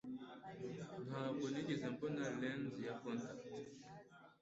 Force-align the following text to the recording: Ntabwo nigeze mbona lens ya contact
Ntabwo 1.07 1.45
nigeze 1.53 1.85
mbona 1.93 2.23
lens 2.41 2.73
ya 2.87 2.93
contact 3.01 3.45